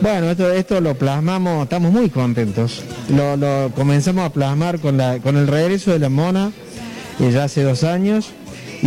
Bueno, 0.00 0.30
esto, 0.30 0.52
esto 0.52 0.80
lo 0.80 0.94
plasmamos, 0.94 1.64
estamos 1.64 1.92
muy 1.92 2.10
contentos. 2.10 2.82
Lo, 3.08 3.70
comenzamos 3.74 4.24
a 4.24 4.30
plasmar 4.30 4.78
con, 4.78 4.96
la, 4.96 5.18
con 5.18 5.36
el 5.36 5.46
regreso 5.46 5.90
de 5.92 5.98
la 5.98 6.08
mona 6.08 6.52
eh, 7.18 7.30
ya 7.32 7.44
hace 7.44 7.62
dos 7.62 7.82
años 7.82 8.28
y, 8.82 8.86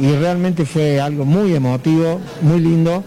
y 0.00 0.16
realmente 0.18 0.64
fue 0.64 1.00
algo 1.00 1.24
muy 1.24 1.54
emotivo, 1.54 2.20
muy 2.42 2.60
lindo 2.60 3.04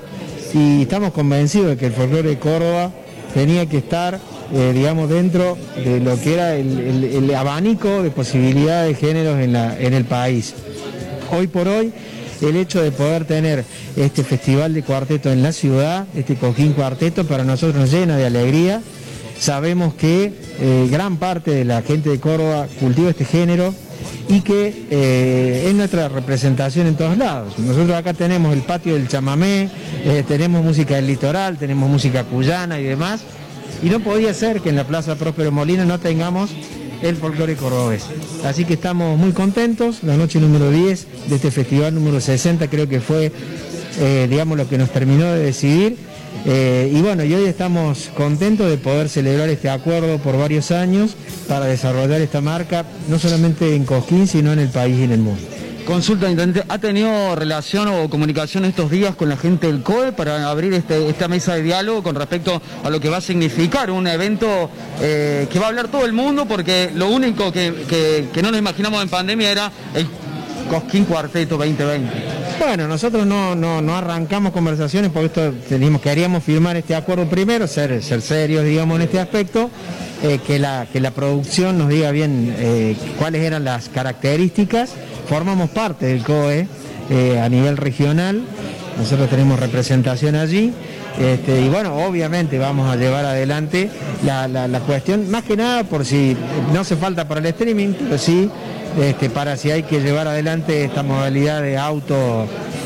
y 0.53 0.83
estamos 0.83 1.11
convencidos 1.11 1.67
de 1.69 1.77
que 1.77 1.87
el 1.87 1.93
folclore 1.93 2.29
de 2.29 2.39
Córdoba 2.39 2.91
tenía 3.33 3.65
que 3.67 3.77
estar, 3.77 4.19
eh, 4.53 4.71
digamos, 4.73 5.09
dentro 5.09 5.57
de 5.83 5.99
lo 5.99 6.19
que 6.21 6.33
era 6.35 6.55
el, 6.55 6.79
el- 6.79 7.03
el 7.03 7.35
abanico 7.35 8.01
de 8.03 8.09
posibilidades 8.11 8.89
de 8.99 9.07
géneros 9.07 9.39
en, 9.39 9.53
la- 9.53 9.77
en 9.79 9.93
el 9.93 10.05
país. 10.05 10.53
Hoy 11.31 11.47
por 11.47 11.67
hoy, 11.67 11.91
el 12.41 12.55
hecho 12.55 12.81
de 12.81 12.91
poder 12.91 13.25
tener 13.25 13.65
este 13.95 14.23
festival 14.23 14.73
de 14.73 14.83
cuarteto 14.83 15.31
en 15.31 15.43
la 15.43 15.51
ciudad, 15.51 16.05
este 16.15 16.35
Coquín 16.35 16.73
Cuarteto, 16.73 17.25
para 17.25 17.43
nosotros 17.43 17.75
nos 17.75 17.91
llena 17.91 18.17
de 18.17 18.25
alegría. 18.25 18.81
Sabemos 19.39 19.93
que 19.93 20.33
eh, 20.59 20.87
gran 20.91 21.17
parte 21.17 21.51
de 21.51 21.65
la 21.65 21.81
gente 21.81 22.09
de 22.09 22.19
Córdoba 22.19 22.67
cultiva 22.79 23.09
este 23.09 23.25
género 23.25 23.73
y 24.27 24.41
que 24.41 24.85
eh, 24.89 25.65
es 25.67 25.73
nuestra 25.73 26.09
representación 26.09 26.87
en 26.87 26.95
todos 26.95 27.17
lados. 27.17 27.57
Nosotros 27.57 27.91
acá 27.91 28.13
tenemos 28.13 28.53
el 28.53 28.61
patio 28.61 28.93
del 28.93 29.07
chamamé, 29.07 29.69
eh, 30.03 30.23
tenemos 30.27 30.63
música 30.63 30.95
del 30.95 31.07
litoral, 31.07 31.57
tenemos 31.57 31.89
música 31.89 32.23
cuyana 32.23 32.79
y 32.79 32.83
demás, 32.83 33.21
y 33.81 33.89
no 33.89 33.99
podía 34.01 34.33
ser 34.33 34.61
que 34.61 34.69
en 34.69 34.75
la 34.75 34.83
Plaza 34.85 35.15
Próspero 35.15 35.51
Molina 35.51 35.85
no 35.85 35.99
tengamos 35.99 36.51
el 37.01 37.15
folclore 37.15 37.55
cordobés. 37.55 38.05
Así 38.43 38.65
que 38.65 38.73
estamos 38.73 39.17
muy 39.17 39.31
contentos, 39.31 40.03
la 40.03 40.17
noche 40.17 40.39
número 40.39 40.71
10 40.71 41.07
de 41.27 41.35
este 41.35 41.51
festival 41.51 41.95
número 41.95 42.19
60 42.19 42.67
creo 42.69 42.87
que 42.87 42.99
fue, 42.99 43.31
eh, 43.99 44.27
digamos, 44.29 44.57
lo 44.57 44.67
que 44.67 44.77
nos 44.77 44.89
terminó 44.91 45.25
de 45.25 45.43
decidir. 45.43 45.97
Eh, 46.45 46.91
y 46.93 47.01
bueno, 47.01 47.23
y 47.23 47.33
hoy 47.33 47.45
estamos 47.45 48.09
contentos 48.15 48.69
de 48.69 48.77
poder 48.77 49.09
celebrar 49.09 49.49
este 49.49 49.69
acuerdo 49.69 50.19
por 50.19 50.37
varios 50.37 50.71
años 50.71 51.15
para 51.47 51.65
desarrollar 51.65 52.21
esta 52.21 52.39
marca, 52.39 52.85
no 53.09 53.19
solamente 53.19 53.75
en 53.75 53.85
Cosquín, 53.85 54.27
sino 54.27 54.53
en 54.53 54.59
el 54.59 54.69
país 54.69 54.99
y 54.99 55.03
en 55.03 55.11
el 55.11 55.19
mundo. 55.19 55.41
Consulta, 55.93 56.29
intendente, 56.29 56.63
¿ha 56.69 56.77
tenido 56.77 57.35
relación 57.35 57.87
o 57.87 58.07
comunicación 58.11 58.63
estos 58.63 58.91
días 58.91 59.15
con 59.15 59.27
la 59.27 59.37
gente 59.37 59.65
del 59.65 59.81
COE 59.81 60.11
para 60.11 60.47
abrir 60.47 60.71
este- 60.75 61.09
esta 61.09 61.27
mesa 61.27 61.55
de 61.55 61.63
diálogo 61.63 62.03
con 62.03 62.13
respecto 62.13 62.61
a 62.83 62.89
lo 62.91 62.99
que 62.99 63.09
va 63.09 63.17
a 63.17 63.21
significar 63.21 63.89
un 63.89 64.05
evento 64.05 64.69
eh, 65.01 65.47
que 65.51 65.57
va 65.57 65.65
a 65.65 65.69
hablar 65.69 65.87
todo 65.87 66.05
el 66.05 66.13
mundo? 66.13 66.45
Porque 66.45 66.91
lo 66.93 67.09
único 67.09 67.51
que, 67.51 67.73
que- 68.31 68.41
no 68.43 68.51
nos 68.51 68.59
imaginamos 68.59 69.01
en 69.01 69.09
pandemia 69.09 69.49
era 69.51 69.71
el 69.95 70.05
Cosquín 70.69 71.05
Cuarteto 71.05 71.57
2020. 71.57 72.11
Bueno, 72.59 72.87
nosotros 72.87 73.25
no, 73.25 73.55
no, 73.55 73.81
no 73.81 73.95
arrancamos 73.95 74.51
conversaciones 74.53 75.09
porque 75.11 75.25
esto 75.25 75.51
teníamos, 75.67 76.01
queríamos 76.01 76.43
firmar 76.43 76.77
este 76.77 76.93
acuerdo 76.93 77.25
primero, 77.27 77.65
ser, 77.65 78.03
ser 78.03 78.21
serios, 78.21 78.63
digamos, 78.63 78.97
en 78.97 79.01
este 79.01 79.19
aspecto, 79.19 79.71
eh, 80.21 80.37
que, 80.45 80.59
la, 80.59 80.85
que 80.93 80.99
la 80.99 81.09
producción 81.09 81.79
nos 81.79 81.89
diga 81.89 82.11
bien 82.11 82.53
eh, 82.59 82.95
cuáles 83.17 83.41
eran 83.41 83.63
las 83.63 83.89
características. 83.89 84.91
Formamos 85.29 85.69
parte 85.69 86.07
del 86.07 86.23
COE 86.23 86.67
eh, 87.09 87.39
a 87.39 87.47
nivel 87.49 87.77
regional, 87.77 88.41
nosotros 88.97 89.29
tenemos 89.29 89.59
representación 89.59 90.35
allí. 90.35 90.73
Este, 91.19 91.61
y 91.61 91.69
bueno, 91.69 91.95
obviamente 92.05 92.57
vamos 92.57 92.89
a 92.89 92.95
llevar 92.95 93.25
adelante 93.25 93.89
la, 94.25 94.47
la- 94.47 94.67
la 94.67 94.79
cuestión, 94.79 95.29
más 95.29 95.43
que 95.43 95.55
nada 95.57 95.83
por 95.83 96.05
si 96.05 96.35
no 96.73 96.79
hace 96.81 96.95
falta 96.95 97.27
para 97.27 97.41
el 97.41 97.45
streaming, 97.47 97.93
pero 97.99 98.17
sí 98.17 98.49
este, 98.99 99.29
para 99.29 99.57
si 99.57 99.69
hay 99.69 99.83
que 99.83 99.99
llevar 100.01 100.27
adelante 100.27 100.85
esta 100.85 101.03
modalidad 101.03 101.61
de 101.61 101.77
auto, 101.77 102.45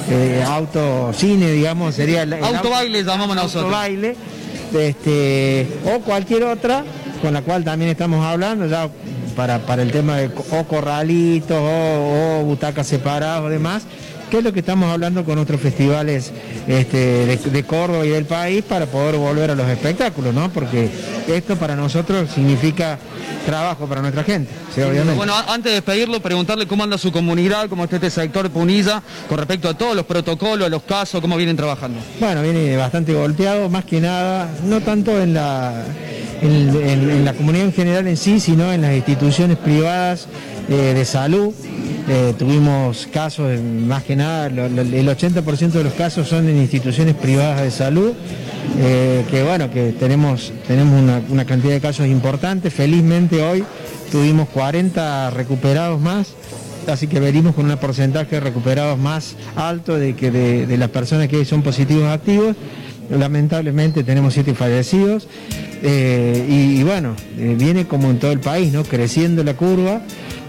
eh, 0.10 0.44
auto 0.48 1.12
cine, 1.14 1.52
digamos, 1.52 1.96
sería 1.96 2.24
el, 2.24 2.34
el 2.34 2.44
Autobaile 2.44 3.04
llamamos 3.04 3.36
nosotros. 3.36 3.64
autobaile, 3.66 4.16
este, 4.74 5.68
o 5.86 6.00
cualquier 6.02 6.44
otra 6.44 6.84
con 7.22 7.34
la 7.34 7.42
cual 7.42 7.64
también 7.64 7.92
estamos 7.92 8.26
hablando 8.26 8.66
ya 8.68 8.90
para, 9.36 9.60
para 9.60 9.82
el 9.82 9.92
tema 9.92 10.18
de 10.18 10.30
o 10.52 10.64
corralitos 10.66 11.58
o, 11.58 12.40
o 12.40 12.44
butacas 12.44 12.88
separadas 12.88 13.42
o 13.42 13.50
demás, 13.50 13.84
que 14.30 14.40
es 14.40 14.44
lo 14.44 14.52
que 14.52 14.62
estamos 14.62 14.92
hablando 14.92 15.24
con 15.26 15.38
otros 15.38 15.62
festivales 15.62 16.32
este, 16.68 16.98
de, 16.98 17.38
de 17.38 17.64
Córdoba 17.64 18.06
y 18.06 18.10
del 18.10 18.26
país 18.26 18.64
para 18.64 18.88
poder 18.88 19.18
volver 19.18 19.52
a 19.52 19.56
los 19.56 19.68
espectáculos, 19.68 20.34
¿no? 20.34 20.50
Porque 20.52 20.90
esto 21.28 21.56
para 21.56 21.76
nosotros 21.76 22.30
significa 22.34 22.98
trabajo 23.46 23.86
para 23.88 24.02
nuestra 24.02 24.24
gente, 24.24 24.50
sí, 24.74 24.82
obviamente. 24.82 25.16
Bueno, 25.16 25.36
antes 25.36 25.66
de 25.66 25.74
despedirlo, 25.74 26.20
preguntarle 26.22 26.66
cómo 26.66 26.84
anda 26.84 26.98
su 26.98 27.12
comunidad, 27.12 27.70
cómo 27.70 27.84
está 27.84 27.98
este 27.98 28.10
sector 28.10 28.50
Punilla, 28.50 29.04
con 29.30 29.38
respecto 29.38 29.70
a 29.70 29.78
todos 29.78 29.96
los 29.96 30.06
protocolos, 30.06 30.66
a 30.66 30.70
los 30.70 30.84
casos, 30.84 31.22
cómo 31.22 31.38
vienen 31.38 31.56
trabajando. 31.56 32.00
Bueno, 32.20 32.42
viene 32.42 32.76
bastante 32.78 33.14
golpeado, 33.14 33.70
más 33.70 33.86
que 33.86 34.00
nada, 34.02 34.50
no 34.64 34.82
tanto 34.82 35.22
en 35.22 35.34
la, 35.34 35.84
en, 36.44 37.26
la 37.26 37.34
comunidad 37.34 37.66
en 37.66 37.74
general 37.74 38.08
en 38.08 38.18
sí, 38.18 38.40
sino 38.40 38.72
en 38.72 38.82
las 38.82 38.96
instituciones 38.96 39.58
privadas 39.58 40.28
eh, 40.70 40.94
de 40.94 41.06
salud. 41.06 41.54
Eh, 42.10 42.34
tuvimos 42.38 43.08
casos, 43.12 43.62
más 43.62 44.04
que 44.04 44.16
nada, 44.16 44.48
el 44.48 45.08
80% 45.08 45.72
de 45.72 45.84
los 45.86 45.94
casos 45.94 46.28
son 46.28 46.50
en 46.50 46.58
instituciones 46.58 47.16
privadas 47.16 47.62
de 47.62 47.72
salud, 47.72 48.12
eh, 48.78 49.24
que 49.32 49.44
bueno, 49.44 49.72
que 49.72 49.94
tenemos, 49.94 50.52
tenemos 50.68 51.02
una, 51.02 51.46
cantidad 51.46 51.74
de 51.74 51.82
casos 51.82 52.08
importantes. 52.08 52.74
Felizmente 52.74 53.42
hoy 53.42 53.64
tuvimos 54.12 54.50
40 54.50 55.30
recuperados 55.32 56.00
más 56.00 56.34
así 56.86 57.08
que 57.08 57.22
venimos 57.22 57.56
con 57.56 57.72
un 57.72 57.78
porcentaje 57.78 58.36
de 58.36 58.42
recuperados 58.42 59.00
más 59.00 59.38
alto 59.56 59.98
de 59.98 60.18
que 60.18 60.32
de 60.32 60.78
las 60.78 60.90
personas 60.90 61.30
que 61.30 61.46
son 61.46 61.62
positivos 61.62 62.10
activos. 62.10 62.58
Lamentablemente 63.10 64.04
tenemos 64.04 64.34
siete 64.34 64.54
fallecidos 64.54 65.28
eh, 65.82 66.46
y, 66.50 66.80
y 66.80 66.84
bueno, 66.84 67.16
eh, 67.38 67.56
viene 67.58 67.86
como 67.86 68.10
en 68.10 68.20
todo 68.20 68.32
el 68.32 68.40
país, 68.40 68.72
¿no? 68.74 68.84
Creciendo 68.84 69.44
la 69.44 69.56
curva. 69.56 70.02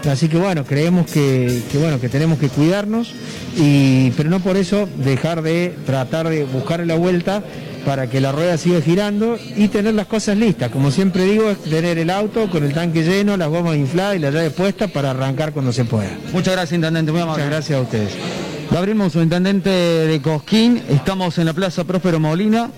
Así 0.09 0.27
que 0.29 0.37
bueno, 0.37 0.65
creemos 0.65 1.09
que, 1.09 1.63
que, 1.71 1.79
bueno, 1.79 1.99
que 1.99 2.09
tenemos 2.09 2.37
que 2.37 2.49
cuidarnos, 2.49 3.11
y, 3.57 4.11
pero 4.11 4.29
no 4.29 4.39
por 4.39 4.55
eso 4.55 4.87
dejar 5.03 5.41
de 5.41 5.73
tratar 5.85 6.29
de 6.29 6.43
buscar 6.43 6.85
la 6.85 6.93
vuelta 6.95 7.43
para 7.85 8.07
que 8.07 8.21
la 8.21 8.31
rueda 8.31 8.57
siga 8.57 8.81
girando 8.81 9.37
y 9.55 9.67
tener 9.67 9.95
las 9.95 10.05
cosas 10.05 10.37
listas. 10.37 10.69
Como 10.69 10.91
siempre 10.91 11.23
digo, 11.25 11.49
es 11.49 11.57
tener 11.57 11.97
el 11.97 12.11
auto 12.11 12.49
con 12.51 12.63
el 12.63 12.73
tanque 12.73 13.03
lleno, 13.03 13.35
las 13.35 13.49
gomas 13.49 13.77
infladas 13.77 14.15
y 14.15 14.19
la 14.19 14.29
llave 14.29 14.51
puesta 14.51 14.87
para 14.87 15.09
arrancar 15.09 15.53
cuando 15.53 15.73
se 15.73 15.85
pueda. 15.85 16.11
Muchas 16.31 16.53
gracias, 16.53 16.73
intendente, 16.73 17.11
muy 17.11 17.21
amable. 17.21 17.43
Muchas 17.43 17.57
gracias 17.57 17.79
a 17.79 17.81
ustedes. 17.81 18.44
Gabriel 18.71 18.97
Mouso, 18.97 19.21
intendente 19.21 19.69
de 19.69 20.21
Cosquín, 20.21 20.81
estamos 20.89 21.37
en 21.37 21.45
la 21.45 21.53
Plaza 21.53 21.83
Próspero 21.83 22.19
Molina, 22.19 22.71